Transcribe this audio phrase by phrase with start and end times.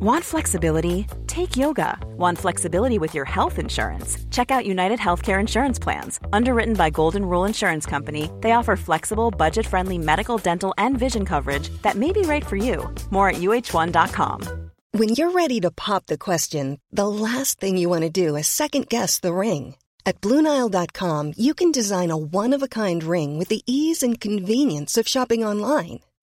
[0.00, 1.06] Want flexibility?
[1.28, 1.96] Take yoga.
[2.16, 4.18] Want flexibility with your health insurance?
[4.30, 6.18] Check out United Healthcare Insurance Plans.
[6.32, 11.70] Underwritten by Golden Rule Insurance Company, they offer flexible, budget-friendly medical, dental, and vision coverage
[11.82, 12.92] that may be right for you.
[13.10, 14.70] More at uh1.com.
[14.90, 18.48] When you're ready to pop the question, the last thing you want to do is
[18.48, 19.76] second guess the ring.
[20.06, 25.44] At Bluenile.com, you can design a one-of-a-kind ring with the ease and convenience of shopping
[25.44, 26.00] online.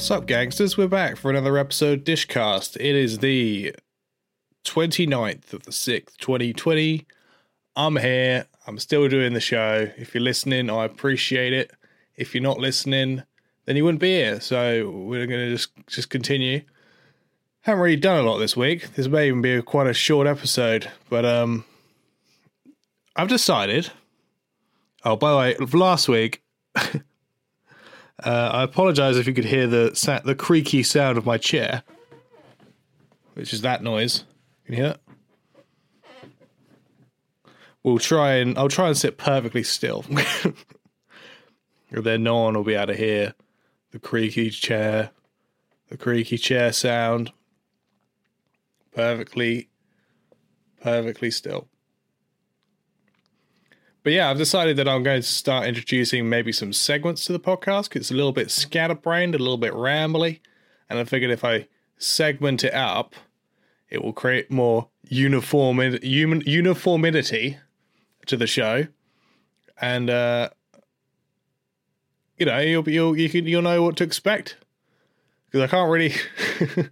[0.00, 0.78] What's up, gangsters?
[0.78, 2.76] We're back for another episode Dishcast.
[2.76, 3.74] It is the
[4.64, 7.06] 29th of the 6th, 2020.
[7.76, 8.46] I'm here.
[8.66, 9.90] I'm still doing the show.
[9.98, 11.72] If you're listening, I appreciate it.
[12.16, 13.24] If you're not listening,
[13.66, 14.40] then you wouldn't be here.
[14.40, 16.62] So we're going to just just continue.
[17.60, 18.94] Haven't really done a lot this week.
[18.94, 21.66] This may even be quite a short episode, but um,
[23.16, 23.90] I've decided.
[25.04, 26.42] Oh, by the way, last week
[28.22, 31.82] Uh, I apologize if you could hear the sa- the creaky sound of my chair,
[33.34, 34.24] which is that noise.
[34.66, 35.00] Can you hear it?
[37.82, 40.04] We'll try and I'll try and sit perfectly still.
[41.90, 43.34] then no one will be able to hear
[43.90, 45.10] the creaky chair,
[45.88, 47.32] the creaky chair sound.
[48.94, 49.70] Perfectly,
[50.82, 51.69] perfectly still.
[54.02, 57.40] But yeah, I've decided that I'm going to start introducing maybe some segments to the
[57.40, 57.94] podcast.
[57.96, 60.40] It's a little bit scatterbrained, a little bit rambly,
[60.88, 61.68] and I figured if I
[61.98, 63.14] segment it up,
[63.90, 67.58] it will create more uniform uniformity
[68.26, 68.86] to the show,
[69.80, 70.48] and uh,
[72.38, 74.56] you know you'll you'll you can you'll know what to expect
[75.46, 76.14] because I can't really.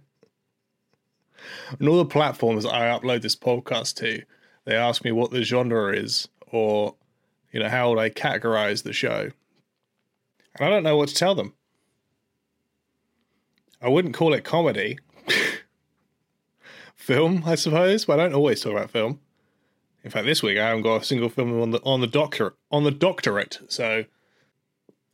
[1.79, 4.23] on all the platforms I upload this podcast to,
[4.65, 6.95] they ask me what the genre is or
[7.51, 9.31] you know how would I categorize the show,
[10.55, 11.53] and I don't know what to tell them.
[13.81, 14.99] I wouldn't call it comedy.
[17.09, 19.19] film, I suppose, but I don't always talk about film.
[20.03, 22.53] In fact, this week I haven't got a single film on the on the doctor
[22.71, 23.59] on the doctorate.
[23.67, 24.05] So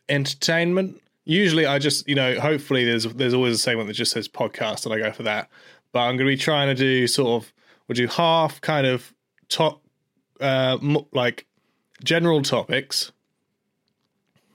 [0.09, 1.01] entertainment.
[1.23, 4.85] Usually, I just you know hopefully there's there's always a segment that just says podcast,
[4.85, 5.49] and I go for that.
[5.93, 7.53] But I'm going to be trying to do sort of
[7.87, 9.13] we'll do half kind of
[9.47, 9.81] top
[10.41, 10.77] uh
[11.13, 11.47] like
[12.05, 13.11] general topics,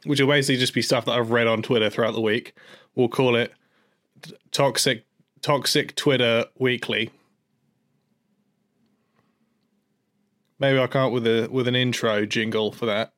[0.04, 2.54] which will basically just be stuff that I've read on Twitter throughout the week.
[2.94, 3.52] We'll call it
[4.52, 5.04] toxic
[5.42, 7.10] toxic Twitter weekly.
[10.58, 13.12] Maybe I can't with a with an intro jingle for that.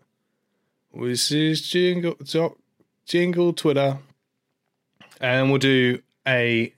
[0.94, 2.16] This is jingle
[3.06, 3.98] jingle Twitter,
[5.20, 6.72] and we'll do a.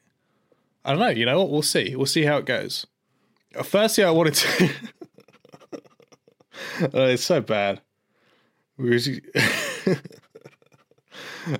[0.84, 1.09] I don't know.
[1.09, 1.50] You know what?
[1.50, 1.97] We'll see.
[1.97, 2.86] We'll see how it goes.
[3.62, 4.71] Firstly, I wanted to.
[6.92, 7.81] oh, it's so bad.
[8.78, 8.87] All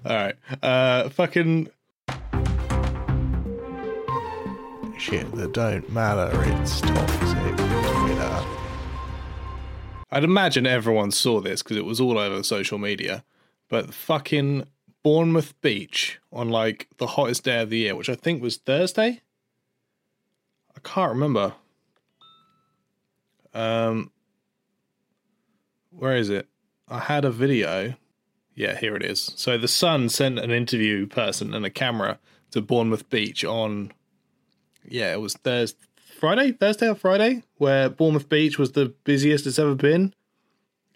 [0.05, 0.35] right.
[0.63, 1.69] Uh, fucking
[4.99, 6.31] shit that don't matter.
[6.61, 8.45] It's toxic Twitter.
[10.11, 13.25] I'd imagine everyone saw this because it was all over social media.
[13.69, 14.65] But fucking
[15.03, 19.21] Bournemouth Beach on like the hottest day of the year, which I think was Thursday.
[20.75, 21.55] I can't remember.
[23.53, 24.11] Um,
[25.97, 26.49] where is it?
[26.89, 27.95] I had a video.
[28.55, 29.33] Yeah, here it is.
[29.37, 32.19] So the Sun sent an interview person and a camera
[32.53, 33.93] to Bournemouth Beach on,
[34.89, 35.79] yeah, it was Thursday,
[36.21, 40.15] Friday, Thursday or Friday, where Bournemouth Beach was the busiest it's ever been.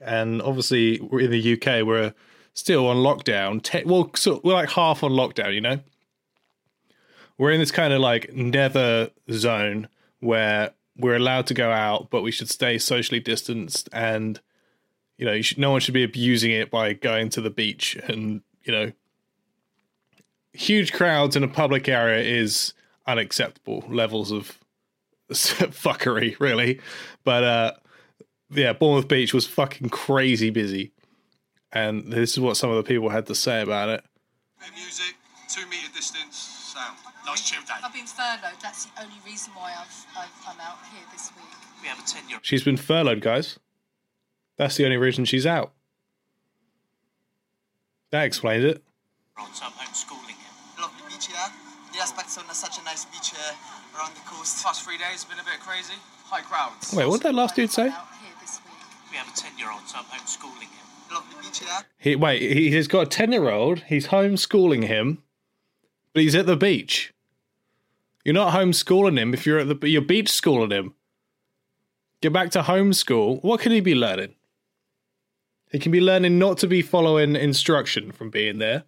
[0.00, 2.14] And obviously, we're in the UK, we're
[2.54, 3.62] still on lockdown.
[3.62, 5.80] Te- well, so we're like half on lockdown, you know?
[7.36, 9.88] We're in this kind of like nether zone
[10.20, 14.40] where we're allowed to go out, but we should stay socially distanced and
[15.18, 17.96] you know, you should, no one should be abusing it by going to the beach
[18.06, 18.92] and you know,
[20.52, 22.74] huge crowds in a public area is
[23.06, 24.58] unacceptable levels of
[25.30, 26.80] fuckery, really.
[27.24, 27.72] But uh,
[28.50, 30.92] yeah, Bournemouth Beach was fucking crazy busy,
[31.72, 34.04] and this is what some of the people had to say about it.
[34.74, 35.16] Music,
[35.48, 36.36] two meter distance,
[36.74, 36.96] sound.
[37.26, 37.74] Nice chill day.
[37.82, 38.60] I've been furloughed.
[38.62, 41.44] That's the only reason why I've, I've I'm out here this week.
[41.82, 43.58] We have a 10 year She's been furloughed, guys.
[44.58, 45.72] That's the only reason she's out.
[48.10, 48.82] That explains it.
[49.38, 50.52] old, so I'm homeschooling him.
[50.80, 51.36] lovely beach here.
[51.92, 53.54] The aspects on such a nice beach here
[53.96, 54.64] around the coast.
[54.64, 55.94] Past three days have been a bit crazy.
[56.24, 56.92] High crowds.
[56.94, 57.84] Wait, what did that last dude say?
[57.86, 58.74] I'm out here this week.
[59.10, 60.86] We have a 10 year old, so I'm homeschooling him.
[61.12, 61.68] Lovely beach here.
[61.98, 63.80] He wait, he- he's got a ten year old.
[63.84, 65.22] He's homeschooling him,
[66.12, 67.14] but he's at the beach.
[68.24, 70.94] You're not homeschooling him if you're at the you're beach schooling him.
[72.20, 73.42] Get back to homeschool.
[73.42, 74.34] What could he be learning?
[75.70, 78.84] He can be learning not to be following instruction from being there.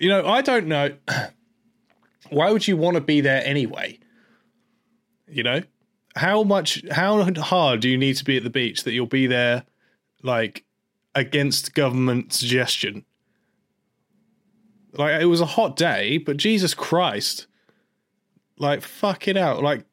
[0.00, 0.94] You know, I don't know.
[2.30, 3.98] Why would you want to be there anyway?
[5.28, 5.62] You know,
[6.16, 9.26] how much, how hard do you need to be at the beach that you'll be
[9.26, 9.64] there,
[10.22, 10.64] like
[11.14, 13.04] against government suggestion.
[14.92, 17.46] Like it was a hot day, but Jesus Christ.
[18.58, 19.62] Like fucking out.
[19.62, 19.84] Like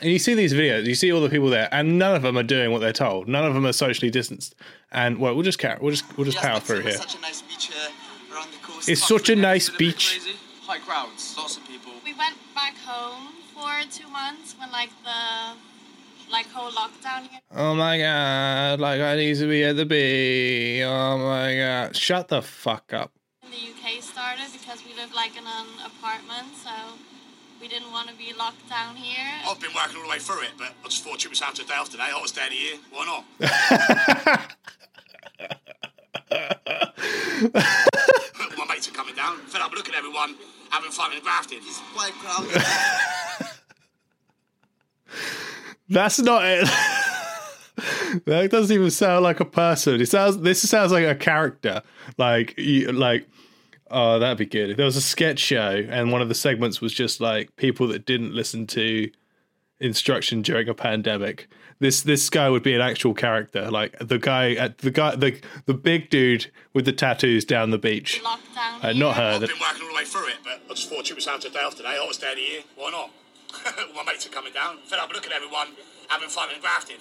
[0.00, 2.36] and you see these videos, you see all the people there, and none of them
[2.38, 3.28] are doing what they're told.
[3.28, 4.54] None of them are socially distanced.
[4.92, 6.92] And well, we'll just carry, we'll just we'll just The power through on here.
[6.92, 7.90] Such a nice beach here
[8.32, 8.88] around the coast.
[8.88, 10.20] It's such a nice been bit beach.
[10.22, 10.36] Crazy.
[10.62, 11.34] High crowds.
[11.36, 11.92] Lots of people.
[12.04, 15.56] We went back home for two months when like the
[16.30, 17.40] like whole lockdown here.
[17.54, 20.82] Oh my god, like I need to be at the beach.
[20.84, 21.96] Oh my god.
[21.96, 23.12] Shut the fuck up.
[23.42, 26.70] in the UK started because we live like in an apartment, so
[27.60, 29.26] we didn't want to be locked down here.
[29.46, 31.62] I've been working all the way through it, but I just thought it was after
[31.62, 32.04] a day off today.
[32.08, 32.78] Hottest day of here.
[32.90, 33.24] Why not?
[38.58, 39.38] My mates are coming down.
[39.46, 40.34] Fed up looking at everyone
[40.70, 41.60] having fun and grafting.
[41.94, 42.50] Quite crowded.
[45.88, 46.64] That's not it.
[48.26, 50.00] that doesn't even sound like a person.
[50.00, 50.38] It sounds.
[50.38, 51.82] This sounds like a character.
[52.16, 53.28] Like you, like.
[53.90, 54.70] Oh, that'd be good.
[54.70, 57.86] If there was a sketch show and one of the segments was just like people
[57.88, 59.10] that didn't listen to
[59.80, 61.48] instruction during a pandemic.
[61.80, 63.70] This this guy would be an actual character.
[63.70, 67.78] Like the guy at the guy the the big dude with the tattoos down the
[67.78, 68.20] beach.
[68.22, 69.34] Locked down Uh, not her.
[69.34, 71.48] I've been working all the way through it, but I just thought it was after
[71.48, 71.96] a day off today.
[71.96, 72.60] Hottest day of the year.
[72.76, 73.10] Why not?
[73.94, 74.78] My mates are coming down.
[74.86, 75.68] Fed up looking at everyone
[76.08, 76.96] having fun and grafting.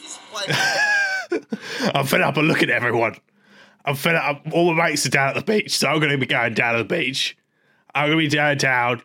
[1.95, 3.15] I'm fed up of looking at everyone.
[3.87, 4.45] I'm fed up.
[4.51, 6.73] All my mates are down at the beach, so I'm going to be going down
[6.73, 7.37] to the beach.
[7.95, 9.01] I'm going to be downtown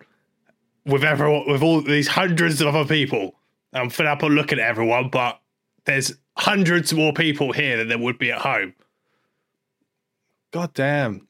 [0.85, 3.37] with everyone, with all these hundreds of other people.
[3.73, 5.41] I'm fed up of looking at everyone, but
[5.85, 8.75] there's hundreds more people here than there would be at home.
[10.51, 11.29] God damn.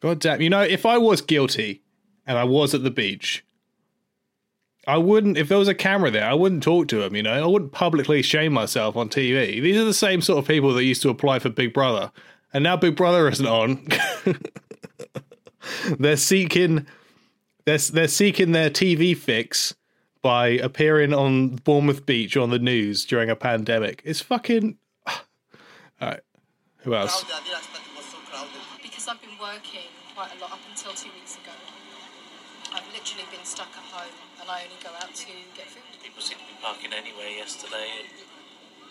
[0.00, 0.40] God damn.
[0.40, 1.82] You know, if I was guilty
[2.26, 3.44] and I was at the beach,
[4.86, 7.44] I wouldn't, if there was a camera there, I wouldn't talk to him, you know?
[7.44, 9.62] I wouldn't publicly shame myself on TV.
[9.62, 12.10] These are the same sort of people that used to apply for Big Brother.
[12.52, 13.86] And now Big Brother isn't on.
[15.98, 16.86] they're seeking
[17.64, 19.74] they're, they're seeking their TV fix
[20.20, 24.02] by appearing on Bournemouth Beach on the news during a pandemic.
[24.04, 25.22] It's fucking All
[26.00, 26.20] right.
[26.78, 27.22] Who else?
[27.22, 27.34] crowded.
[27.34, 28.50] I didn't expect it was so crowded.
[28.82, 29.86] Because I've been working
[30.16, 31.52] quite a lot up until two weeks ago.
[32.72, 34.10] I've literally been stuck at home
[34.52, 35.80] and I only go out to get food.
[36.04, 38.08] People seem to be parking anywhere yesterday, and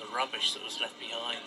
[0.02, 1.46] the rubbish that was left behind.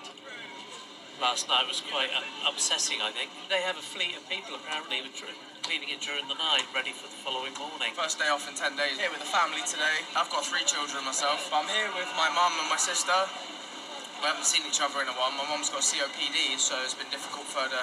[1.19, 3.31] Last night was quite uh, upsetting, I think.
[3.51, 6.91] They have a fleet of people apparently who were cleaning it during the night, ready
[6.91, 7.95] for the following morning.
[7.95, 8.99] First day off in 10 days.
[8.99, 10.03] Here with the family today.
[10.19, 11.47] I've got three children myself.
[11.51, 13.15] But I'm here with my mum and my sister.
[14.23, 15.31] We haven't seen each other in a while.
[15.39, 17.83] My mum's got COPD, so it's been difficult for her to,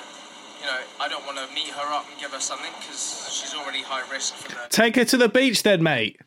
[0.61, 3.53] you know, I don't want to meet her up and give her something because she's
[3.55, 4.57] already high risk for the.
[4.69, 6.19] Take her to the beach then, mate.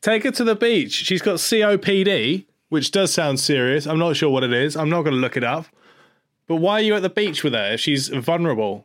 [0.00, 0.92] Take her to the beach.
[0.92, 3.86] She's got COPD, which does sound serious.
[3.86, 4.76] I'm not sure what it is.
[4.76, 5.66] I'm not going to look it up.
[6.46, 8.84] But why are you at the beach with her if she's vulnerable?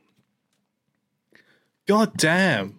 [1.88, 2.76] God damn.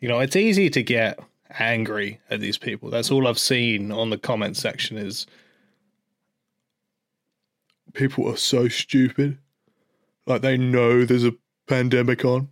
[0.00, 1.18] You know, it's easy to get
[1.58, 2.90] angry at these people.
[2.90, 5.26] That's all I've seen on the comment section is
[7.98, 9.38] people are so stupid.
[10.26, 11.34] Like they know there's a
[11.66, 12.48] pandemic on.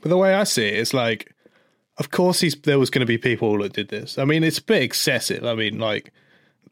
[0.00, 1.34] But the way I see it, it's like,
[1.98, 4.16] of course, he's there was going to be people that did this.
[4.16, 5.44] I mean, it's a bit excessive.
[5.44, 6.12] I mean, like,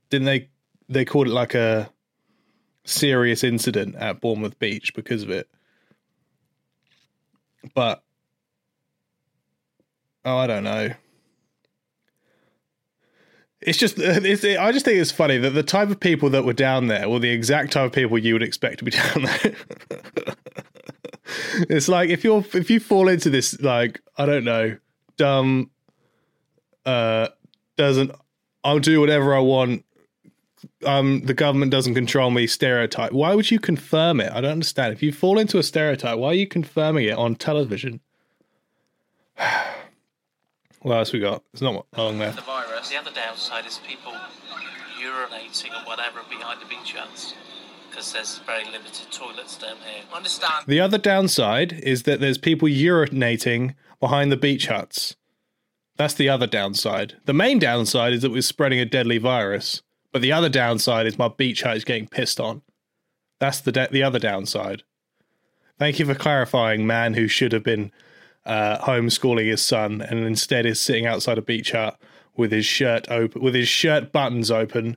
[0.08, 0.48] didn't they
[0.88, 1.90] they called it like a
[2.84, 5.48] serious incident at Bournemouth Beach because of it?
[7.74, 8.02] But
[10.24, 10.92] oh, I don't know.
[13.60, 16.52] It's just, it's, I just think it's funny that the type of people that were
[16.52, 19.54] down there were the exact type of people you would expect to be down there.
[21.68, 24.76] it's like if you're if you fall into this like I don't know
[25.16, 25.70] dumb
[26.86, 27.28] uh
[27.78, 28.10] doesn't.
[28.62, 29.86] I'll do whatever I want.
[30.84, 32.46] Um, the government doesn't control me.
[32.46, 33.12] Stereotype.
[33.12, 34.30] Why would you confirm it?
[34.32, 34.92] I don't understand.
[34.92, 38.00] If you fall into a stereotype, why are you confirming it on television?
[40.82, 41.42] what else we got?
[41.54, 42.40] it's not long left.
[42.82, 42.90] The.
[42.90, 44.12] The other downside is people
[45.00, 47.34] urinating or whatever behind the beach huts
[47.88, 50.04] because there's very limited toilets down here.
[50.14, 50.64] Understand?
[50.66, 55.16] The other downside is that there's people urinating behind the beach huts.
[55.96, 57.16] That's the other downside.
[57.24, 59.82] The main downside is that we're spreading a deadly virus.
[60.12, 62.62] But the other downside is my beach hut is getting pissed on.
[63.40, 64.84] That's the de- the other downside.
[65.78, 67.92] Thank you for clarifying, man who should have been
[68.46, 72.00] uh, homeschooling his son and instead is sitting outside a beach hut
[72.38, 74.96] with his shirt open, with his shirt buttons open,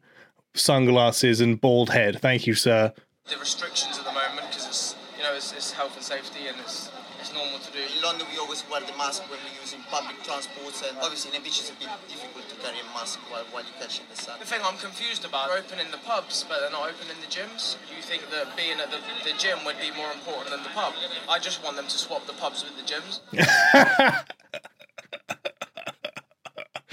[0.53, 2.21] sunglasses and bald head.
[2.21, 2.93] Thank you, sir.
[3.27, 6.57] The restrictions at the moment because it's you know it's, it's health and safety and
[6.61, 7.77] it's it's normal to do.
[7.77, 11.37] In London, we always wear the mask when we're using public transport, and obviously in
[11.37, 14.17] the beach it's a bit difficult to carry a mask while, while you're catching the
[14.17, 14.39] sun.
[14.39, 17.77] The thing I'm confused about, they're opening the pubs, but they're not opening the gyms.
[17.93, 20.93] You think that being at the, the gym would be more important than the pub?
[21.29, 23.21] I just want them to swap the pubs with the gyms.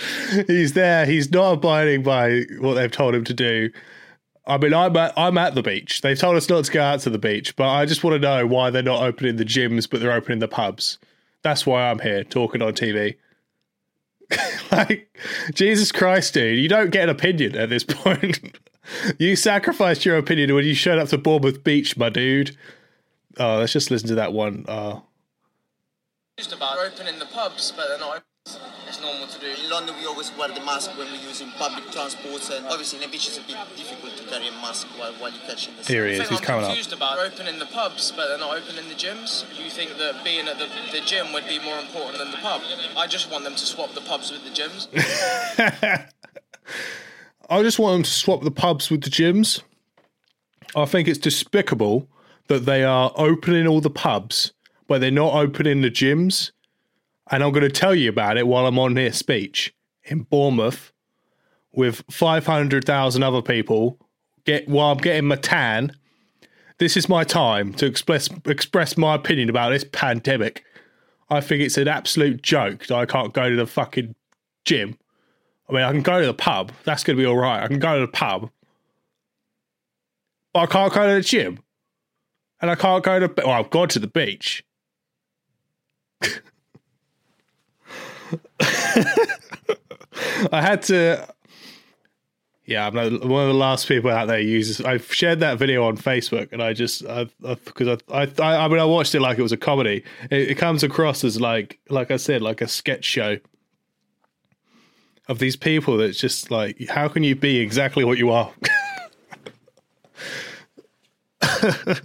[0.47, 1.07] he's there.
[1.07, 3.71] He's not abiding by what they've told him to do.
[4.47, 6.01] I mean, I'm at, I'm at the beach.
[6.01, 8.19] They've told us not to go out to the beach, but I just want to
[8.19, 10.99] know why they're not opening the gyms, but they're opening the pubs.
[11.43, 13.17] That's why I'm here talking on TV.
[14.73, 15.15] like,
[15.53, 18.59] Jesus Christ, dude, you don't get an opinion at this point.
[19.19, 22.57] you sacrificed your opinion when you showed up to Bournemouth Beach, my dude.
[23.39, 24.65] Oh, let's just listen to that one.
[24.67, 25.01] Uh,
[26.39, 28.25] just about opening the pubs, but they're not.
[28.87, 29.47] It's normal to do.
[29.63, 33.03] In London, we always wear the mask when we're using public transport, and obviously in
[33.05, 35.85] the beach it's a bit difficult to carry a mask while, while you're catching the
[35.85, 35.93] sun.
[35.95, 36.29] here he The is.
[36.31, 36.69] He's I'm coming up.
[36.71, 39.45] confused about opening the pubs, but they're not opening the gyms.
[39.63, 42.63] You think that being at the, the gym would be more important than the pub?
[42.97, 44.89] I just want them to swap the pubs with the gyms.
[47.51, 49.63] I just want them to swap the pubs with the gyms.
[50.77, 52.09] I think it's despicable
[52.49, 54.53] that they are opening all the pubs,
[54.87, 56.53] but they're not opening the gyms.
[57.31, 60.93] And I'm going to tell you about it while I'm on this speech in Bournemouth
[61.73, 63.99] with 500,000 other people.
[64.45, 65.93] Get while I'm getting my tan.
[66.79, 70.65] This is my time to express express my opinion about this pandemic.
[71.29, 74.15] I think it's an absolute joke that I can't go to the fucking
[74.65, 74.97] gym.
[75.69, 76.73] I mean, I can go to the pub.
[76.85, 77.63] That's going to be all right.
[77.63, 78.51] I can go to the pub.
[80.55, 81.59] But I can't go to the gym.
[82.61, 83.33] And I can't go to.
[83.37, 84.65] Well, I've gone to the beach.
[90.53, 91.29] I had to.
[92.65, 94.85] Yeah, I'm one of the last people out there uses.
[94.85, 97.03] I've shared that video on Facebook, and I just
[97.65, 100.05] because I, I, I, I mean, I watched it like it was a comedy.
[100.31, 103.39] It, it comes across as like, like I said, like a sketch show
[105.29, 108.53] of these people that's just like, how can you be exactly what you are?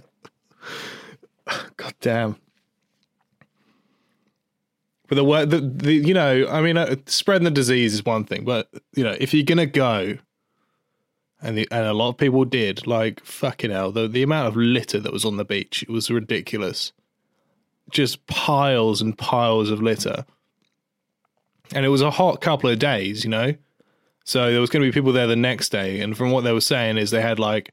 [1.76, 2.36] God damn.
[5.14, 8.24] But the word, the, the you know, I mean, uh, spreading the disease is one
[8.24, 10.18] thing, but you know, if you're gonna go,
[11.40, 14.56] and the, and a lot of people did, like fucking hell, the the amount of
[14.56, 16.92] litter that was on the beach it was ridiculous,
[17.90, 20.26] just piles and piles of litter,
[21.72, 23.54] and it was a hot couple of days, you know,
[24.24, 26.52] so there was going to be people there the next day, and from what they
[26.52, 27.72] were saying is they had like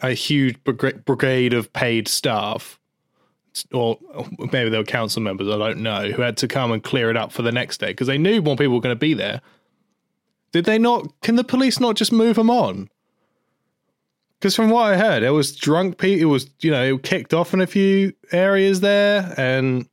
[0.00, 2.78] a huge brigade of paid staff
[3.72, 3.98] or
[4.52, 7.16] maybe they were council members, I don't know, who had to come and clear it
[7.16, 9.40] up for the next day because they knew more people were going to be there.
[10.52, 11.20] Did they not?
[11.22, 12.88] Can the police not just move them on?
[14.38, 16.20] Because from what I heard, it was drunk people.
[16.20, 19.88] It was you know it kicked off in a few areas there, and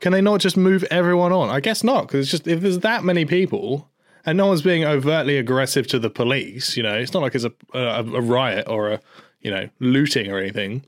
[0.00, 1.48] can they not just move everyone on?
[1.48, 3.88] I guess not, because it's just if there's that many people
[4.26, 7.44] and no one's being overtly aggressive to the police, you know, it's not like it's
[7.44, 9.00] a a, a riot or a
[9.40, 10.84] you know looting or anything.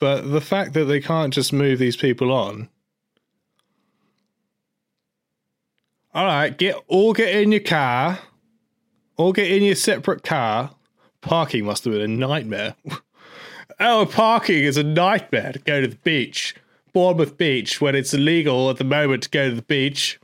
[0.00, 2.68] But the fact that they can't just move these people on.
[6.12, 8.18] All right, get all get in your car.
[9.16, 10.70] All get in your separate car.
[11.20, 12.74] Parking must have been a nightmare.
[13.80, 16.56] oh, parking is a nightmare to go to the beach.
[16.92, 20.18] Bournemouth Beach, when it's illegal at the moment to go to the beach.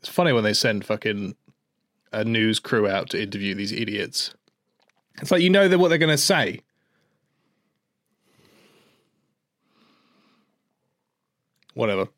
[0.00, 1.36] It's funny when they send fucking
[2.12, 4.34] a news crew out to interview these idiots.
[5.20, 6.60] It's like you know that what they're going to say.
[11.74, 12.08] Whatever.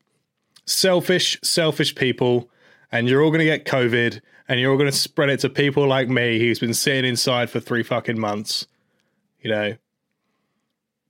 [0.65, 2.49] Selfish, selfish people,
[2.91, 5.49] and you're all going to get COVID, and you're all going to spread it to
[5.49, 8.67] people like me who's been sitting inside for three fucking months.
[9.41, 9.75] You know,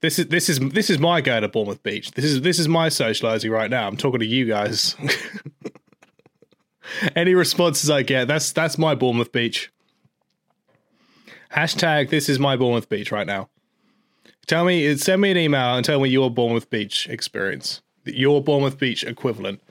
[0.02, 2.12] This is this is this is my go to Bournemouth Beach.
[2.12, 3.88] This is this is my socializing right now.
[3.88, 4.96] I'm talking to you guys.
[7.16, 9.72] Any responses I get, that's that's my Bournemouth Beach.
[11.52, 13.50] Hashtag this is my Bournemouth Beach right now.
[14.48, 18.78] Tell me, send me an email and tell me your Bournemouth Beach experience, your Bournemouth
[18.78, 19.62] Beach equivalent.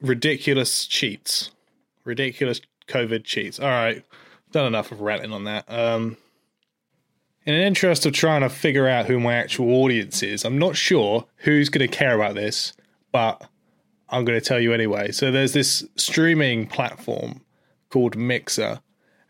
[0.00, 1.50] Ridiculous cheats,
[2.04, 3.60] ridiculous COVID cheats.
[3.60, 4.04] All right,
[4.50, 5.70] done enough of ranting on that.
[5.70, 6.16] Um,
[7.46, 10.76] in an interest of trying to figure out who my actual audience is, I'm not
[10.76, 12.72] sure who's going to care about this,
[13.12, 13.48] but
[14.10, 15.12] I'm going to tell you anyway.
[15.12, 17.42] So there's this streaming platform
[17.90, 18.80] called Mixer,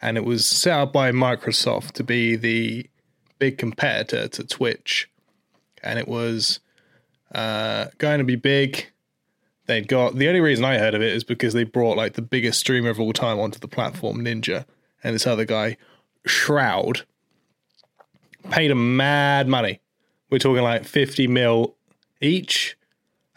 [0.01, 2.89] and it was set up by Microsoft to be the
[3.39, 5.11] big competitor to Twitch,
[5.83, 6.61] and it was
[7.35, 8.87] uh, going to be big.
[9.67, 12.23] They'd got the only reason I heard of it is because they brought like the
[12.23, 14.65] biggest streamer of all time onto the platform, Ninja,
[15.05, 15.77] and this other guy,
[16.27, 17.05] Shroud,
[18.51, 19.81] paid him mad money.
[20.31, 21.77] We're talking like 50 mil
[22.21, 22.77] each.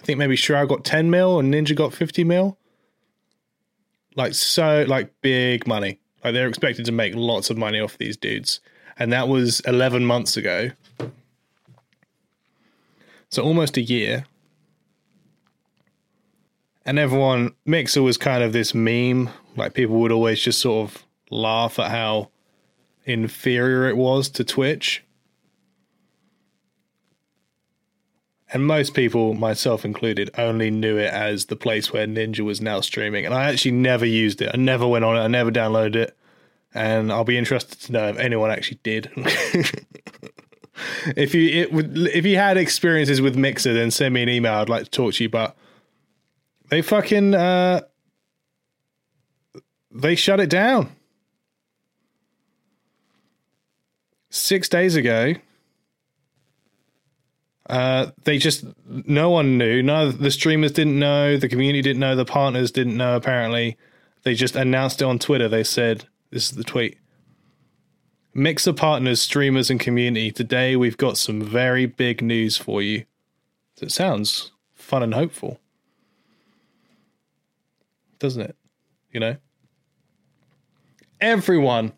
[0.04, 2.58] I think maybe Shroud got 10 mil and Ninja got 50 mil.
[4.18, 6.02] Like, so, like, big money.
[6.22, 8.60] Like, they're expected to make lots of money off these dudes.
[9.00, 10.72] And that was 11 months ago.
[13.30, 14.26] So, almost a year.
[16.86, 19.30] And everyone, Mixer was kind of this meme.
[19.56, 22.30] Like, people would always just sort of laugh at how
[23.06, 25.02] inferior it was to Twitch.
[28.54, 32.80] And most people, myself included, only knew it as the place where Ninja was now
[32.82, 33.26] streaming.
[33.26, 34.52] And I actually never used it.
[34.54, 35.22] I never went on it.
[35.22, 36.18] I never downloaded it.
[36.74, 39.12] And I'll be interested to know if anyone actually did.
[41.18, 44.54] if you it would, if you had experiences with Mixer, then send me an email.
[44.54, 45.30] I'd like to talk to you.
[45.30, 45.56] But
[46.70, 47.82] they fucking uh,
[49.92, 50.90] they shut it down.
[54.34, 55.36] six days ago,
[57.70, 59.90] uh, they just no one knew.
[59.90, 61.38] Of the streamers didn't know.
[61.38, 62.16] The community didn't know.
[62.16, 63.16] The partners didn't know.
[63.16, 63.78] Apparently,
[64.24, 65.48] they just announced it on Twitter.
[65.48, 66.98] They said, "This is the tweet."
[68.34, 70.32] Mixer partners, streamers, and community.
[70.32, 73.06] Today we've got some very big news for you.
[73.82, 75.60] It sounds fun and hopeful,
[78.20, 78.56] doesn't it?
[79.12, 79.36] You know,
[81.22, 81.94] everyone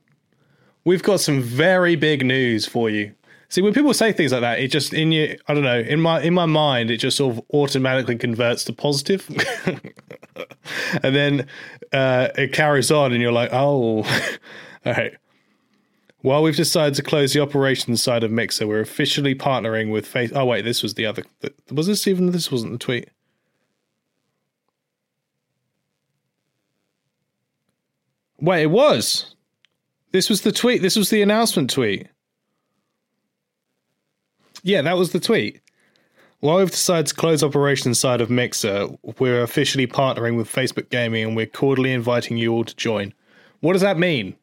[0.83, 3.13] we've got some very big news for you.
[3.49, 6.01] See, when people say things like that, it just in you, I don't know, in
[6.01, 9.29] my in my mind, it just sort of automatically converts to positive,
[11.03, 11.47] and then
[11.93, 14.03] uh, it carries on, and you're like, oh,
[14.85, 15.13] all right.
[16.21, 20.31] While we've decided to close the operations side of Mixer, we're officially partnering with Face.
[20.33, 21.23] Oh wait, this was the other.
[21.71, 22.31] Was this even?
[22.31, 23.09] This wasn't the tweet.
[28.39, 29.35] Wait, it was.
[30.11, 30.81] This was the tweet.
[30.81, 32.07] This was the announcement tweet.
[34.65, 35.61] Yeah, that was the tweet.
[36.39, 38.87] While we've decided to close operations side of Mixer,
[39.19, 43.13] we're officially partnering with Facebook Gaming and we're cordially inviting you all to join.
[43.59, 44.35] What does that mean?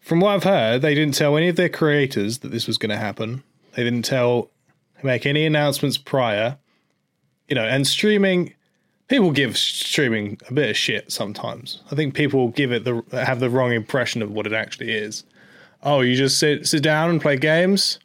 [0.00, 2.88] From what I've heard, they didn't tell any of their creators that this was going
[2.88, 3.42] to happen.
[3.74, 4.50] They didn't tell,
[5.02, 6.56] make any announcements prior.
[7.46, 8.54] You know, and streaming
[9.08, 11.82] people give streaming a bit of shit sometimes.
[11.92, 15.24] I think people give it the have the wrong impression of what it actually is.
[15.82, 17.98] Oh, you just sit sit down and play games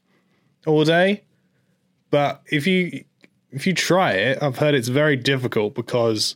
[0.65, 1.23] all day.
[2.09, 3.03] But if you
[3.51, 6.35] if you try it, I've heard it's very difficult because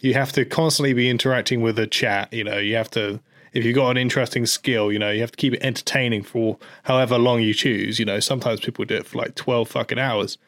[0.00, 2.32] you have to constantly be interacting with a chat.
[2.32, 3.20] You know, you have to
[3.52, 6.58] if you've got an interesting skill, you know, you have to keep it entertaining for
[6.82, 7.98] however long you choose.
[7.98, 10.38] You know, sometimes people do it for like twelve fucking hours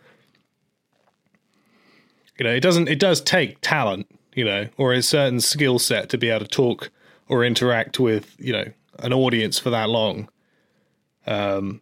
[2.38, 2.88] you know, it doesn't.
[2.88, 6.50] It does take talent, you know, or a certain skill set to be able to
[6.50, 6.90] talk
[7.28, 8.64] or interact with, you know,
[8.98, 10.28] an audience for that long.
[11.26, 11.80] Um,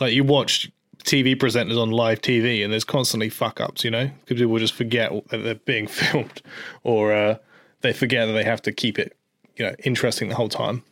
[0.00, 0.70] like you watch
[1.04, 4.74] TV presenters on live TV, and there's constantly fuck ups, you know, because people just
[4.74, 6.42] forget that they're being filmed,
[6.82, 7.36] or uh,
[7.80, 9.16] they forget that they have to keep it,
[9.56, 10.82] you know, interesting the whole time.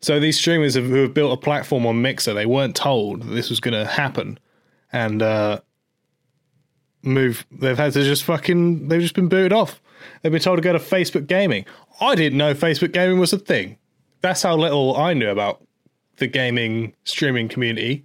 [0.00, 3.30] So these streamers have, who have built a platform on Mixer, they weren't told that
[3.30, 4.38] this was going to happen,
[4.92, 5.60] and uh,
[7.02, 7.46] move.
[7.50, 8.88] They've had to just fucking.
[8.88, 9.80] They've just been booted off.
[10.20, 11.64] They've been told to go to Facebook Gaming.
[12.00, 13.78] I didn't know Facebook Gaming was a thing.
[14.20, 15.64] That's how little I knew about
[16.16, 18.04] the gaming streaming community.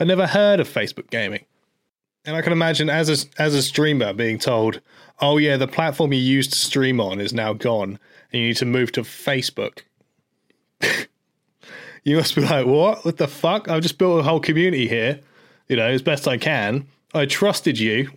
[0.00, 1.44] I never heard of Facebook Gaming,
[2.24, 4.80] and I can imagine as a as a streamer being told,
[5.20, 7.98] "Oh yeah, the platform you used to stream on is now gone,
[8.32, 9.80] and you need to move to Facebook."
[12.04, 13.04] you must be like, "What?
[13.04, 13.68] What the fuck?
[13.68, 15.20] I've just built a whole community here,
[15.68, 18.10] you know, as best I can." I trusted you.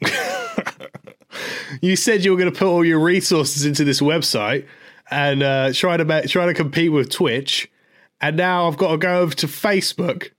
[1.81, 4.65] you said you were going to put all your resources into this website
[5.09, 7.69] and uh, try to make, try to compete with Twitch,
[8.21, 10.31] and now I've got to go over to Facebook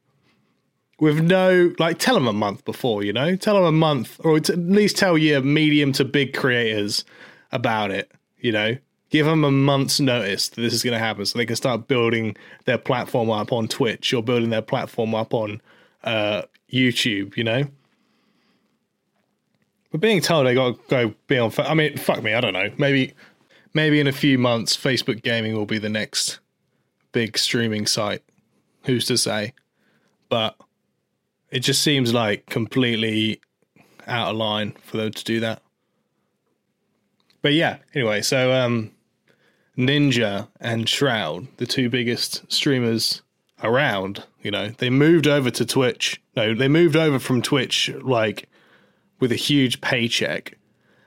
[1.00, 4.36] with no like tell them a month before, you know, tell them a month or
[4.36, 7.04] at least tell your medium to big creators
[7.50, 8.76] about it, you know.
[9.10, 11.86] Give them a month's notice that this is going to happen, so they can start
[11.86, 15.60] building their platform up on Twitch or building their platform up on
[16.02, 16.42] uh,
[16.72, 17.36] YouTube.
[17.36, 17.64] You know,
[19.90, 21.52] but being told they got to go be on.
[21.58, 22.70] I mean, fuck me, I don't know.
[22.78, 23.12] Maybe,
[23.74, 26.38] maybe in a few months, Facebook Gaming will be the next
[27.12, 28.22] big streaming site.
[28.84, 29.54] Who's to say?
[30.28, 30.56] But
[31.50, 33.40] it just seems like completely
[34.06, 35.62] out of line for them to do that.
[37.42, 38.92] But yeah, anyway, so um
[39.76, 43.22] Ninja and Shroud, the two biggest streamers
[43.62, 46.20] around, you know, they moved over to Twitch.
[46.36, 48.48] No, they moved over from Twitch like
[49.20, 50.58] with a huge paycheck.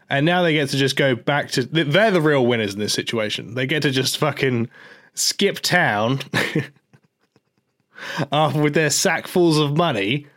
[0.10, 2.94] And now they get to just go back to they're the real winners in this
[2.94, 3.56] situation.
[3.56, 4.70] They get to just fucking
[5.16, 6.20] skip town
[8.32, 10.28] uh, with their sackfuls of money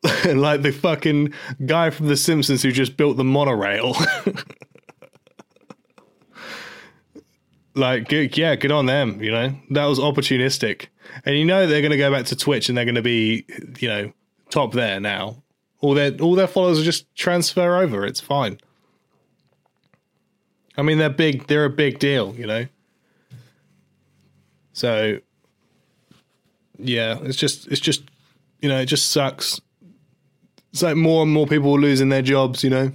[0.26, 1.32] like the fucking
[1.66, 3.96] guy from The Simpsons who just built the monorail.
[7.74, 9.20] like, good, yeah, good on them.
[9.22, 10.86] You know, that was opportunistic,
[11.24, 13.44] and you know they're going to go back to Twitch and they're going to be,
[13.80, 14.12] you know,
[14.50, 15.42] top there now.
[15.80, 18.06] All their all their followers will just transfer over.
[18.06, 18.58] It's fine.
[20.76, 21.48] I mean, they're big.
[21.48, 22.36] They're a big deal.
[22.36, 22.66] You know.
[24.78, 25.18] So,
[26.78, 28.04] yeah, it's just it's just
[28.60, 29.60] you know it just sucks.
[30.72, 32.62] It's like more and more people are losing their jobs.
[32.62, 32.92] You know.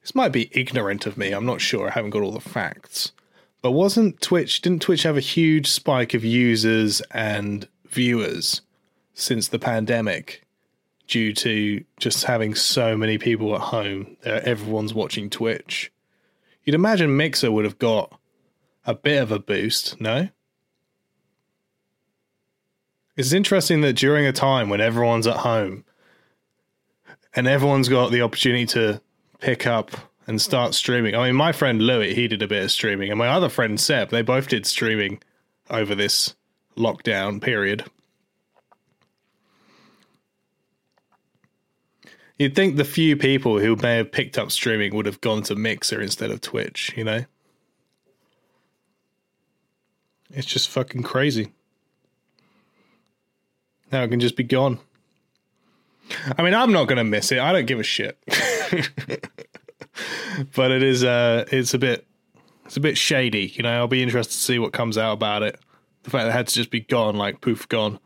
[0.00, 1.32] This might be ignorant of me.
[1.32, 1.88] I'm not sure.
[1.88, 3.10] I haven't got all the facts.
[3.60, 8.62] But wasn't Twitch, didn't Twitch have a huge spike of users and viewers
[9.14, 10.44] since the pandemic
[11.08, 14.16] due to just having so many people at home?
[14.24, 15.90] Everyone's watching Twitch.
[16.62, 18.17] You'd imagine Mixer would have got
[18.84, 20.28] a bit of a boost, no?
[23.16, 25.84] It's interesting that during a time when everyone's at home
[27.34, 29.00] and everyone's got the opportunity to
[29.40, 29.90] pick up
[30.26, 31.14] and start streaming.
[31.14, 33.80] I mean, my friend Louis, he did a bit of streaming, and my other friend
[33.80, 35.20] Seb, they both did streaming
[35.70, 36.34] over this
[36.76, 37.84] lockdown period.
[42.38, 45.56] You'd think the few people who may have picked up streaming would have gone to
[45.56, 47.24] Mixer instead of Twitch, you know?
[50.30, 51.52] It's just fucking crazy.
[53.90, 54.78] Now it can just be gone.
[56.36, 57.38] I mean, I'm not going to miss it.
[57.38, 58.18] I don't give a shit.
[60.54, 62.06] but it is uh it's a bit
[62.66, 63.72] it's a bit shady, you know.
[63.72, 65.58] I'll be interested to see what comes out about it.
[66.02, 67.98] The fact that it had to just be gone, like poof gone.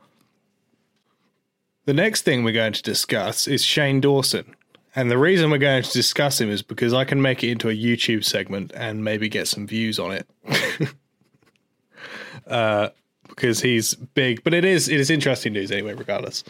[1.84, 4.54] The next thing we're going to discuss is Shane Dawson.
[4.94, 7.68] And the reason we're going to discuss him is because I can make it into
[7.68, 10.28] a YouTube segment and maybe get some views on it.
[12.46, 12.90] uh,
[13.28, 16.44] because he's big, but it is it is interesting news anyway, regardless.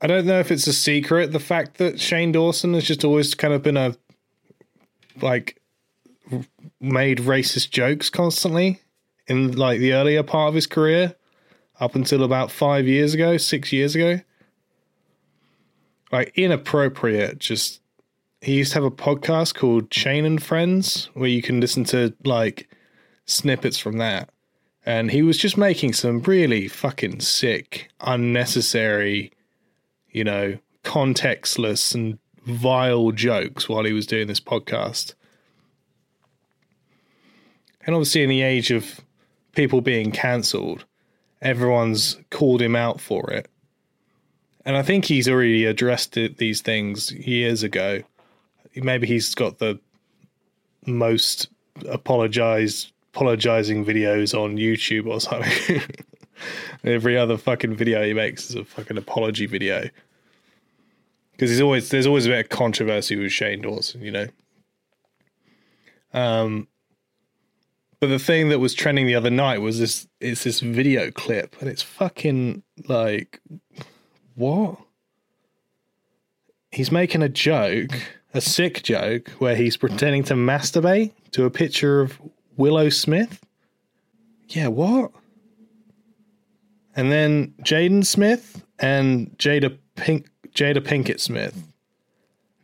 [0.00, 3.34] I don't know if it's a secret the fact that Shane Dawson has just always
[3.34, 3.96] kind of been a
[5.22, 5.60] like
[6.80, 8.80] made racist jokes constantly
[9.26, 11.14] in like the earlier part of his career
[11.80, 14.20] up until about 5 years ago, 6 years ago.
[16.12, 17.80] Like inappropriate just
[18.40, 22.14] he used to have a podcast called Shane and Friends where you can listen to
[22.24, 22.68] like
[23.24, 24.28] snippets from that.
[24.86, 29.32] And he was just making some really fucking sick, unnecessary
[30.14, 35.12] you know, contextless and vile jokes while he was doing this podcast.
[37.84, 39.00] And obviously, in the age of
[39.54, 40.86] people being cancelled,
[41.42, 43.50] everyone's called him out for it.
[44.64, 48.02] And I think he's already addressed it, these things years ago.
[48.74, 49.78] Maybe he's got the
[50.86, 51.48] most
[51.86, 55.80] apologized apologizing videos on YouTube or something.
[56.84, 59.88] Every other fucking video he makes is a fucking apology video.
[61.32, 64.26] Because he's always there's always a bit of controversy with Shane Dawson, you know.
[66.12, 66.68] Um,
[68.00, 71.56] but the thing that was trending the other night was this it's this video clip,
[71.60, 73.40] and it's fucking like
[74.34, 74.78] what?
[76.70, 77.92] He's making a joke,
[78.32, 82.20] a sick joke, where he's pretending to masturbate to a picture of
[82.56, 83.40] Willow Smith.
[84.48, 85.10] Yeah, what?
[86.96, 91.70] And then Jaden Smith and Jada Pink Jada Pinkett Smith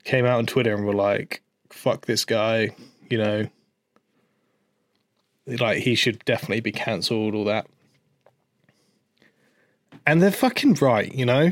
[0.05, 2.75] came out on Twitter and were like, "Fuck this guy,"
[3.09, 3.47] you know,
[5.47, 7.35] like he should definitely be cancelled.
[7.35, 7.67] All that,
[10.07, 11.51] and they're fucking right, you know.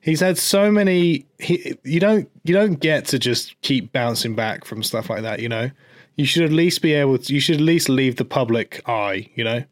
[0.00, 1.26] He's had so many.
[1.40, 5.40] He, you don't you don't get to just keep bouncing back from stuff like that,
[5.40, 5.70] you know.
[6.16, 9.28] You should at least be able to, you should at least leave the public eye,
[9.34, 9.64] you know?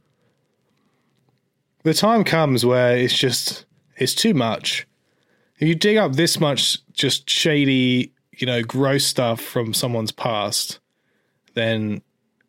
[1.83, 4.87] The time comes where it's just, it's too much.
[5.59, 10.81] If you dig up this much just shady, you know, gross stuff from someone's past,
[11.55, 12.03] then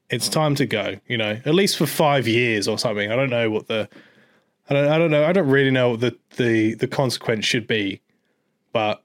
[0.09, 3.11] it's time to go, you know, at least for five years or something.
[3.11, 3.87] I don't know what the,
[4.69, 5.25] I don't, I don't know.
[5.25, 8.01] I don't really know what the, the, the consequence should be,
[8.73, 9.03] but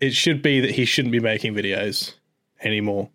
[0.00, 2.14] it should be that he shouldn't be making videos
[2.62, 3.10] anymore.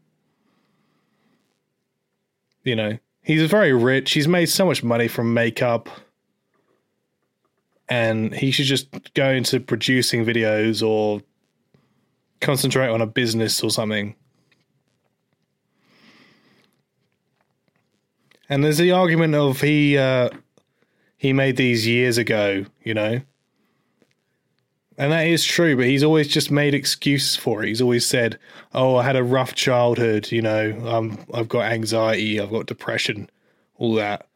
[2.68, 4.12] You know, he's very rich.
[4.12, 5.88] He's made so much money from makeup.
[7.88, 11.22] And he should just go into producing videos or
[12.42, 14.16] concentrate on a business or something.
[18.50, 20.30] And there's the argument of he uh,
[21.16, 23.22] he made these years ago, you know,
[24.98, 27.68] and that is true, but he's always just made excuses for it.
[27.68, 28.40] He's always said,
[28.74, 30.32] "Oh, I had a rough childhood.
[30.32, 33.30] You know, um, I've got anxiety, I've got depression,
[33.76, 34.28] all that."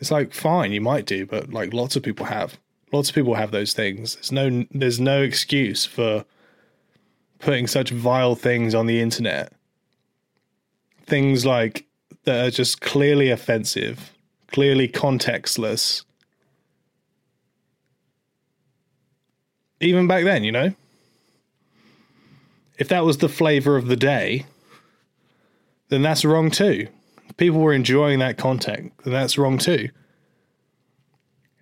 [0.00, 2.58] It's like fine, you might do, but like lots of people have.
[2.92, 4.16] Lots of people have those things.
[4.16, 6.24] There's no there's no excuse for
[7.38, 9.52] putting such vile things on the internet.
[11.06, 11.86] Things like
[12.24, 14.12] that are just clearly offensive,
[14.48, 16.04] clearly contextless
[19.84, 20.74] even back then, you know?
[22.78, 24.46] If that was the flavor of the day,
[25.88, 26.88] then that's wrong too.
[27.36, 29.90] People were enjoying that content, then that's wrong too.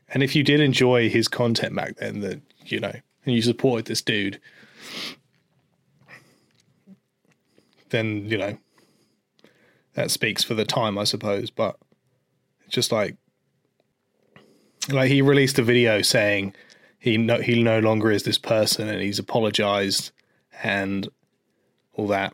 [0.08, 2.92] And if you did enjoy his content back then, that you know,
[3.24, 4.40] and you supported this dude,
[7.90, 8.58] then you know
[9.94, 11.50] that speaks for the time, I suppose.
[11.50, 11.76] But
[12.66, 13.16] it's just like,
[14.90, 16.54] like he released a video saying
[17.02, 20.12] he no he no longer is this person and he's apologized
[20.62, 21.08] and
[21.94, 22.32] all that.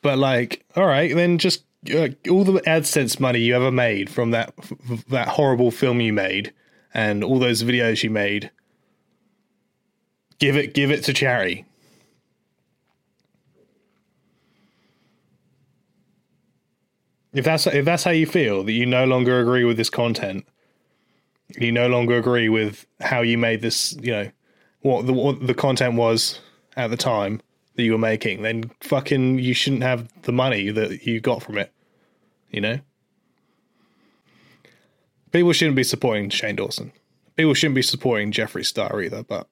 [0.00, 1.64] But like, all right, then just
[1.94, 4.54] uh, all the AdSense money you ever made from that
[5.10, 6.54] that horrible film you made
[6.94, 8.50] and all those videos you made,
[10.38, 11.66] give it give it to charity.
[17.34, 20.46] If that's if that's how you feel that you no longer agree with this content,
[21.58, 24.30] you no longer agree with how you made this, you know,
[24.82, 26.40] what the what the content was
[26.76, 27.40] at the time
[27.76, 31.58] that you were making, then fucking you shouldn't have the money that you got from
[31.58, 31.72] it.
[32.50, 32.80] You know?
[35.32, 36.92] People shouldn't be supporting Shane Dawson.
[37.36, 39.48] People shouldn't be supporting Jeffree Star either, but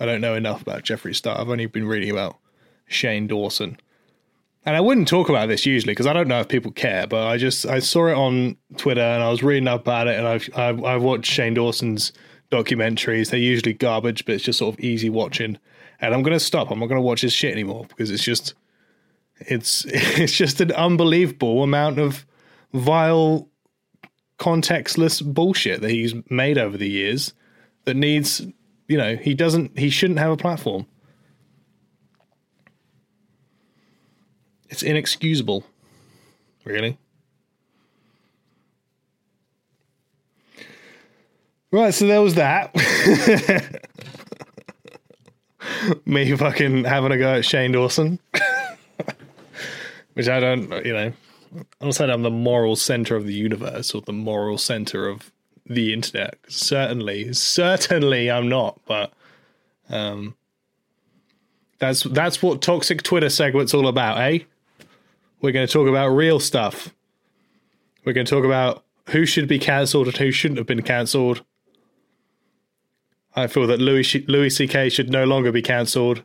[0.00, 1.40] I don't know enough about Jeffree Star.
[1.40, 2.36] I've only been reading about
[2.86, 3.78] Shane Dawson.
[4.66, 7.26] And I wouldn't talk about this usually because I don't know if people care, but
[7.26, 10.26] I just I saw it on Twitter and I was reading up about it, and
[10.26, 12.12] I've I've, I've watched Shane Dawson's
[12.50, 13.30] documentaries.
[13.30, 15.58] They're usually garbage, but it's just sort of easy watching.
[16.00, 16.70] And I'm gonna stop.
[16.70, 18.54] I'm not gonna watch his shit anymore because it's just
[19.40, 22.24] it's it's just an unbelievable amount of
[22.72, 23.48] vile,
[24.38, 27.34] contextless bullshit that he's made over the years
[27.84, 28.40] that needs
[28.88, 30.86] you know he doesn't he shouldn't have a platform.
[34.68, 35.64] It's inexcusable.
[36.64, 36.98] Really?
[41.70, 42.74] Right, so there was that.
[46.06, 48.18] Me fucking having a go at Shane Dawson.
[50.14, 51.12] Which I don't, you know,
[51.80, 55.32] I'm not saying I'm the moral center of the universe or the moral center of
[55.66, 56.38] the internet.
[56.48, 59.12] Certainly, certainly I'm not, but
[59.90, 60.34] um
[61.78, 64.40] that's that's what toxic Twitter segment's all about, eh?
[65.44, 66.94] We're going to talk about real stuff.
[68.06, 71.44] We're going to talk about who should be cancelled and who shouldn't have been cancelled.
[73.36, 74.88] I feel that Louis Louis C.K.
[74.88, 76.22] should no longer be cancelled,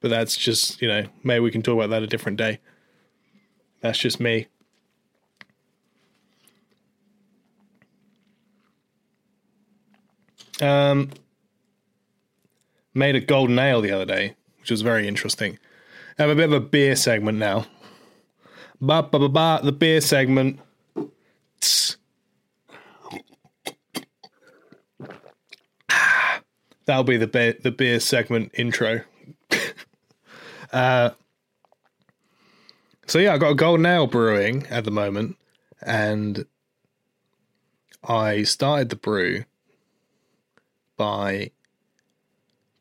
[0.00, 2.60] but that's just you know maybe we can talk about that a different day.
[3.82, 4.46] That's just me.
[10.62, 11.10] Um,
[12.94, 15.58] made a golden ale the other day, which was very interesting.
[16.18, 17.66] I have a bit of a beer segment now.
[18.82, 19.60] Ba ba ba ba.
[19.62, 20.58] The beer segment.
[21.60, 21.96] Tss.
[26.84, 29.02] That'll be the beer, the beer segment intro.
[30.72, 31.10] uh,
[33.06, 35.36] so yeah, I've got a golden ale brewing at the moment,
[35.80, 36.44] and
[38.02, 39.44] I started the brew
[40.96, 41.52] by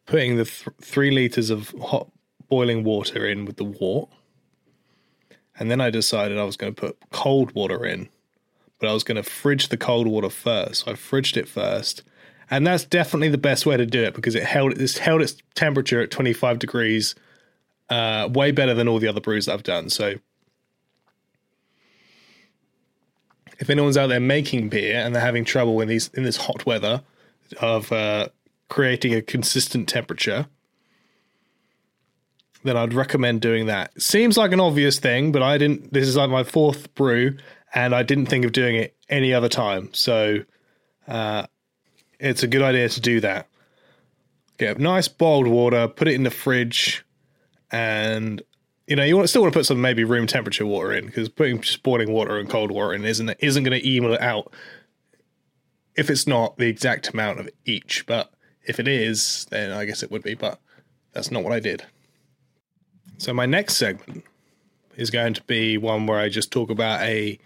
[0.07, 2.09] putting the th- three liters of hot
[2.49, 4.09] boiling water in with the wort
[5.59, 8.09] and then I decided I was going to put cold water in,
[8.79, 10.85] but I was going to fridge the cold water first.
[10.85, 12.03] So I fridged it first.
[12.49, 15.37] And that's definitely the best way to do it because it held it's held its
[15.55, 17.15] temperature at 25 degrees
[17.89, 19.89] uh, way better than all the other brews I've done.
[19.89, 20.15] So
[23.59, 26.65] if anyone's out there making beer and they're having trouble in these in this hot
[26.65, 27.03] weather
[27.61, 28.29] of uh,
[28.69, 30.47] creating a consistent temperature,
[32.63, 33.99] then I'd recommend doing that.
[34.01, 35.93] Seems like an obvious thing, but I didn't.
[35.93, 37.37] This is like my fourth brew,
[37.73, 39.89] and I didn't think of doing it any other time.
[39.93, 40.39] So,
[41.07, 41.47] uh,
[42.19, 43.47] it's a good idea to do that.
[44.57, 47.03] Get nice boiled water, put it in the fridge,
[47.71, 48.41] and
[48.85, 51.29] you know you want still want to put some maybe room temperature water in because
[51.29, 54.53] putting just boiling water and cold water in isn't isn't going to even it out
[55.95, 58.05] if it's not the exact amount of each.
[58.05, 58.31] But
[58.63, 60.35] if it is, then I guess it would be.
[60.35, 60.59] But
[61.13, 61.85] that's not what I did.
[63.21, 64.23] So my next segment
[64.95, 67.37] is going to be one where I just talk about a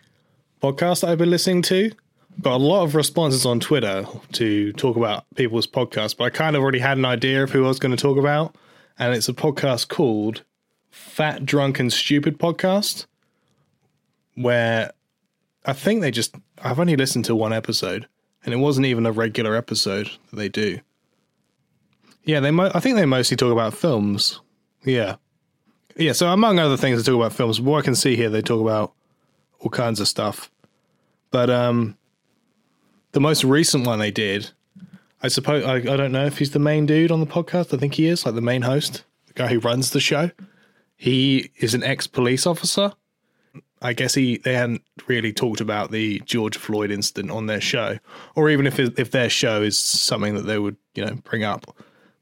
[0.64, 1.92] podcast that I've been listening to.
[2.40, 6.56] Got a lot of responses on Twitter to talk about people's podcasts, but I kind
[6.56, 8.56] of already had an idea of who I was going to talk about,
[8.98, 10.44] and it's a podcast called
[10.92, 13.06] Fat Drunk and Stupid Podcast,
[14.36, 14.94] where
[15.66, 18.08] I think they just I've only listened to one episode,
[18.46, 20.80] and it wasn't even a regular episode that they do.
[22.24, 24.40] Yeah, they mo- I think they mostly talk about films.
[24.86, 25.18] Yeah.
[25.98, 27.62] Yeah, so among other things, they talk about films.
[27.62, 28.94] What I can see here, they talk about
[29.60, 30.52] all kinds of stuff.
[31.32, 31.98] But um,
[33.14, 34.52] the most recent one they did,
[35.22, 37.74] I suppose, I, I don't know if he's the main dude on the podcast.
[37.74, 40.32] I think he is, like the main host, the guy who runs the show.
[40.98, 42.94] He is an ex police officer.
[43.82, 48.00] I guess he they hadn't really talked about the George Floyd incident on their show,
[48.36, 51.76] or even if if their show is something that they would you know bring up.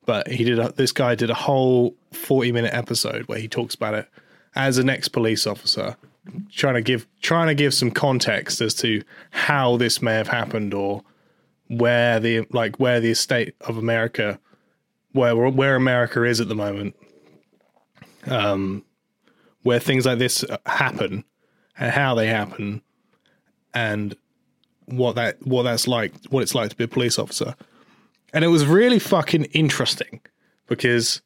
[0.05, 3.75] But he did a, this guy did a whole forty minute episode where he talks
[3.75, 4.07] about it
[4.55, 5.95] as an ex police officer,
[6.51, 10.73] trying to give trying to give some context as to how this may have happened
[10.73, 11.03] or
[11.67, 14.39] where the like where the state of America
[15.13, 16.95] where where America is at the moment.
[18.27, 18.83] Um
[19.63, 21.23] where things like this happen
[21.77, 22.81] and how they happen
[23.73, 24.15] and
[24.85, 27.55] what that what that's like what it's like to be a police officer
[28.33, 30.19] and it was really fucking interesting
[30.67, 31.21] because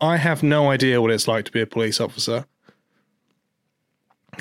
[0.00, 2.44] I have no idea what it's like to be a police officer.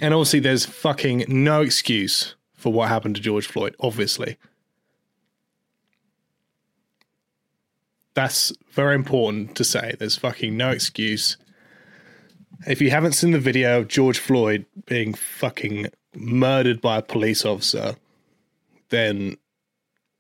[0.02, 4.38] And obviously there's fucking no excuse for what happened to George Floyd obviously.
[8.14, 9.96] That's very important to say.
[9.98, 11.38] There's fucking no excuse.
[12.68, 17.46] If you haven't seen the video of George Floyd being fucking murdered by a police
[17.46, 17.96] officer,
[18.90, 19.38] then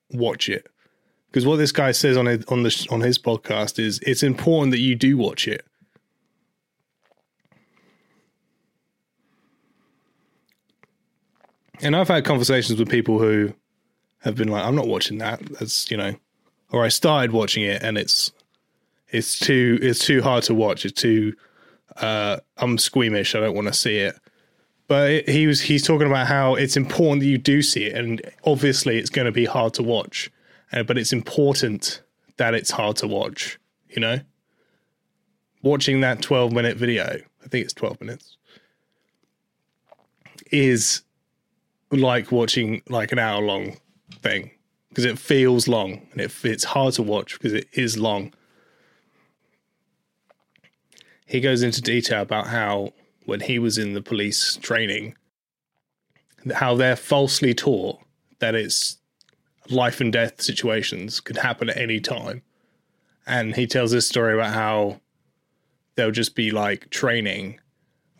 [0.09, 0.70] watch it.
[1.31, 4.71] Because what this guy says on his, on the on his podcast is it's important
[4.71, 5.65] that you do watch it.
[11.81, 13.53] And I've had conversations with people who
[14.19, 16.15] have been like, "I'm not watching that." That's you know,
[16.71, 18.31] or I started watching it and it's
[19.09, 20.85] it's too it's too hard to watch.
[20.85, 21.33] It's too
[21.97, 23.35] uh, I'm squeamish.
[23.35, 24.15] I don't want to see it.
[24.87, 28.21] But he was he's talking about how it's important that you do see it, and
[28.43, 30.29] obviously it's going to be hard to watch,
[30.71, 32.01] uh, but it's important
[32.37, 33.59] that it's hard to watch.
[33.89, 34.19] You know,
[35.61, 37.05] watching that 12 minute video,
[37.43, 38.37] I think it's 12 minutes,
[40.51, 41.01] is
[41.91, 43.77] like watching like an hour long
[44.21, 44.51] thing
[44.89, 48.33] because it feels long and it, it's hard to watch because it is long
[51.31, 52.91] he goes into detail about how
[53.25, 55.15] when he was in the police training,
[56.53, 58.01] how they're falsely taught
[58.39, 58.97] that it's
[59.71, 62.41] life and death situations could happen at any time.
[63.25, 65.01] And he tells this story about how
[65.95, 67.59] they'll just be like training,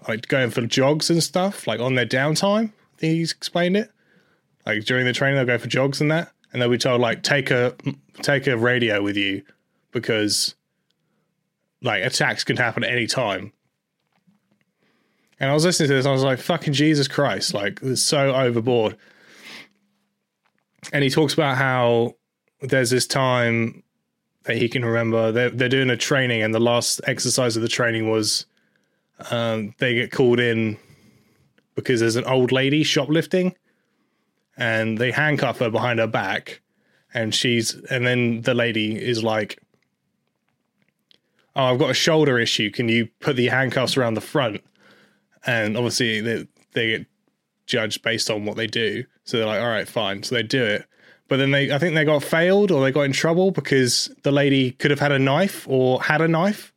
[0.07, 2.69] like going for jogs and stuff, like on their downtime.
[2.69, 3.91] I think he's explained it.
[4.65, 7.23] Like during the training, they'll go for jogs and that, and they'll be told like
[7.23, 7.75] take a
[8.21, 9.43] take a radio with you
[9.91, 10.55] because
[11.81, 13.53] like attacks can happen at any time.
[15.39, 18.35] And I was listening to this, I was like, fucking Jesus Christ, like it's so
[18.35, 18.95] overboard.
[20.91, 22.15] And he talks about how
[22.61, 23.83] there's this time
[24.43, 25.31] that he can remember.
[25.31, 28.45] They're, they're doing a training, and the last exercise of the training was
[29.29, 30.77] um, they get called in
[31.75, 33.55] because there's an old lady shoplifting,
[34.57, 36.61] and they handcuff her behind her back,
[37.13, 39.61] and she's, and then the lady is like,
[41.55, 42.71] oh, I've got a shoulder issue.
[42.71, 44.61] Can you put the handcuffs around the front?
[45.45, 47.05] And obviously they, they get
[47.65, 49.03] judged based on what they do.
[49.23, 50.23] So they're like, all right, fine.
[50.23, 50.85] So they do it.
[51.27, 54.31] But then they, I think they got failed or they got in trouble because the
[54.31, 56.73] lady could have had a knife or had a knife,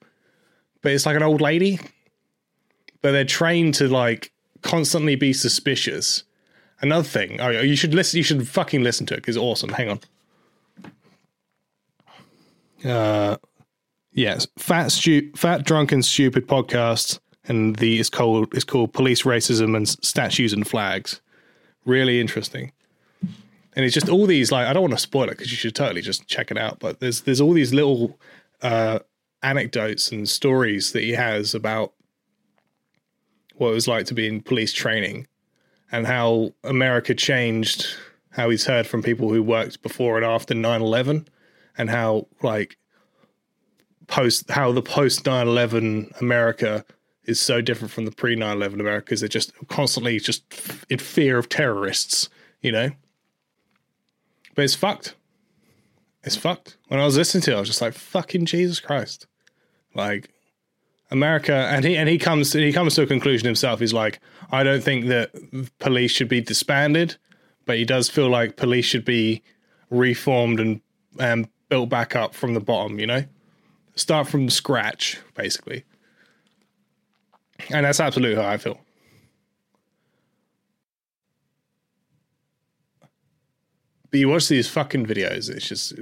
[0.80, 1.80] but it's like an old lady.
[3.03, 4.32] But they're trained to like
[4.62, 6.22] constantly be suspicious.
[6.80, 8.18] Another thing, oh, you should listen.
[8.18, 9.70] You should fucking listen to it because it's awesome.
[9.70, 10.01] Hang on.
[12.85, 13.37] Uh,
[14.14, 19.22] Yes, fat, stu- fat, drunk, and stupid podcast, and the is called is called Police
[19.22, 21.20] Racism and Statues and Flags.
[21.84, 22.72] really interesting.
[23.76, 25.74] And it's just all these like I don't want to spoil it because you should
[25.74, 26.78] totally just check it out.
[26.78, 28.18] But there's there's all these little
[28.62, 29.01] uh,
[29.42, 31.92] anecdotes and stories that he has about
[33.57, 35.26] what it was like to be in police training
[35.92, 37.86] and how America changed
[38.30, 41.26] how he's heard from people who worked before and after 9/11
[41.78, 42.76] and how like
[44.07, 46.84] post how the post 9/11 America
[47.27, 50.45] is so different from the pre 9/11 America because they're just constantly just
[50.89, 52.29] in fear of terrorists,
[52.61, 52.91] you know.
[54.55, 55.14] But it's fucked.
[56.22, 56.77] It's fucked.
[56.89, 59.27] When I was listening to it, I was just like, "Fucking Jesus Christ!"
[59.95, 60.31] Like
[61.11, 63.81] America, and he and he comes he comes to a conclusion himself.
[63.81, 64.20] He's like,
[64.51, 65.31] "I don't think that
[65.79, 67.16] police should be disbanded,
[67.66, 69.43] but he does feel like police should be
[69.91, 70.81] reformed and
[71.18, 72.99] and built back up from the bottom.
[72.99, 73.25] You know,
[73.97, 75.85] start from scratch, basically."
[77.70, 78.78] And that's absolutely how I feel.
[84.11, 85.94] But you watch these fucking videos, it's just,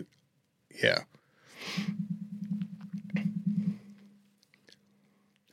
[0.82, 0.98] yeah.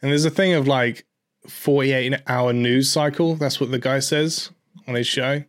[0.01, 1.05] And there's a thing of like
[1.47, 3.35] 48 hour news cycle.
[3.35, 4.51] That's what the guy says
[4.87, 5.43] on his show.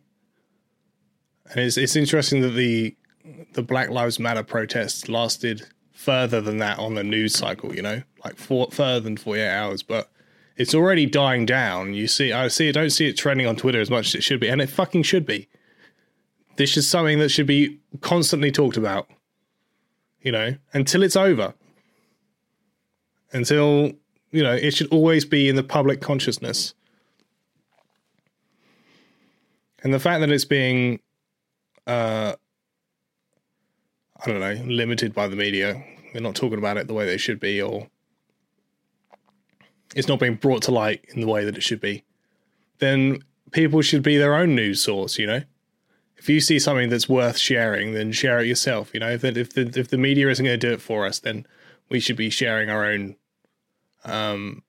[1.49, 2.95] And it's, it's interesting that the
[3.53, 8.01] the Black Lives Matter protests lasted further than that on the news cycle, you know,
[8.23, 9.83] like for, further than 48 hours.
[9.83, 10.09] But
[10.61, 11.95] it's already dying down.
[11.95, 14.23] You see, I see, I don't see it trending on Twitter as much as it
[14.23, 15.47] should be, and it fucking should be.
[16.57, 19.09] This is something that should be constantly talked about,
[20.21, 21.55] you know, until it's over.
[23.33, 23.93] Until,
[24.29, 26.75] you know, it should always be in the public consciousness.
[29.81, 30.99] And the fact that it's being,
[31.87, 32.35] uh,
[34.23, 35.83] I don't know, limited by the media,
[36.13, 37.87] they're not talking about it the way they should be, or
[39.95, 42.03] it's not being brought to light in the way that it should be,
[42.79, 43.19] then
[43.51, 45.41] people should be their own news source, you know?
[46.17, 49.09] If you see something that's worth sharing, then share it yourself, you know?
[49.09, 51.45] If the, if the, if the media isn't going to do it for us, then
[51.89, 53.15] we should be sharing our own
[54.03, 54.63] um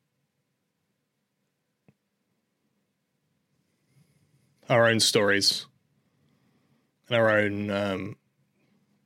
[4.68, 5.66] our own stories
[7.08, 8.16] and our own um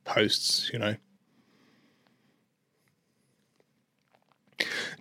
[0.05, 0.97] posts, you know?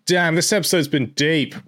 [0.06, 1.56] Damn, this episode's been deep.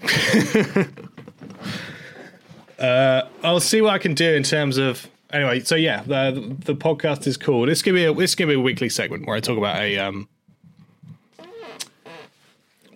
[2.80, 5.10] uh, I'll see what I can do in terms of.
[5.32, 7.68] Anyway, so yeah, the the podcast is called.
[7.68, 9.98] It's gonna be a it's gonna be a weekly segment where I talk about a
[9.98, 10.30] um.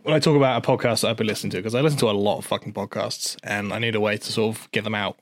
[0.04, 2.10] When I talk about a podcast that I've been listening to, because I listen to
[2.10, 4.96] a lot of fucking podcasts, and I need a way to sort of get them
[4.96, 5.18] out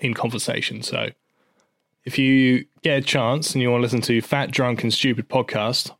[0.00, 0.82] in conversation.
[0.82, 1.10] So,
[2.04, 5.28] if you get a chance and you want to listen to Fat, Drunk, and Stupid
[5.28, 5.92] podcast,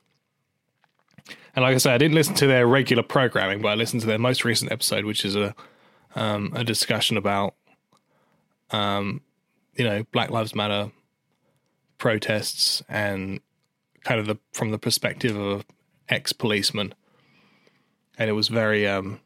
[1.56, 4.06] and like I said, I didn't listen to their regular programming, but I listened to
[4.06, 5.54] their most recent episode, which is a
[6.14, 7.54] um, a discussion about
[8.70, 9.22] um,
[9.74, 10.92] you know Black Lives Matter
[11.96, 13.40] protests and
[14.04, 15.64] kind of the from the perspective of
[16.10, 16.94] ex policeman,
[18.18, 19.18] and it was very um,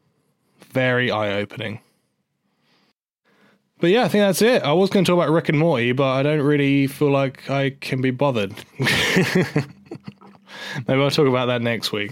[0.71, 1.81] very eye opening.
[3.81, 4.63] But yeah, I think that's it.
[4.63, 7.49] I was going to talk about Rick and Morty, but I don't really feel like
[7.49, 8.53] I can be bothered.
[10.87, 12.11] Maybe I'll talk about that next week.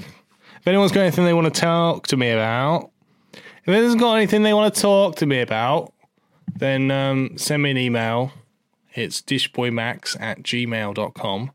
[0.59, 2.91] If anyone's got anything they want to talk to me about,
[3.33, 5.93] if anyone's got anything they want to talk to me about,
[6.55, 8.31] then um, send me an email.
[8.93, 11.51] It's dishboymax at gmail.com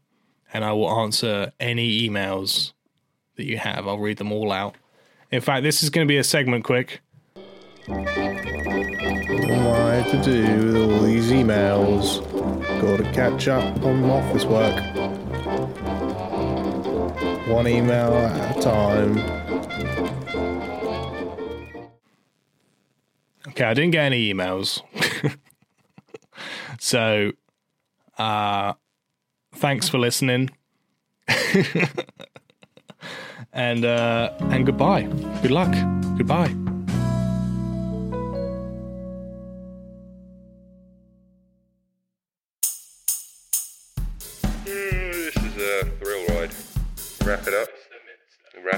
[0.54, 2.72] and I will answer any emails
[3.36, 3.88] that you have.
[3.88, 4.76] I'll read them all out.
[5.30, 7.00] In fact, this is going to be a segment quick.
[7.86, 8.08] What
[9.80, 12.22] I to do with all these emails?
[12.80, 14.74] Got to catch up on office work
[17.46, 19.18] one email at a time.
[23.48, 24.82] Okay, I didn't get any emails.
[26.80, 27.32] so,
[28.18, 28.72] uh,
[29.54, 30.50] thanks for listening.
[33.52, 35.02] and uh, and goodbye.
[35.42, 35.72] Good luck.
[36.16, 36.63] Goodbye.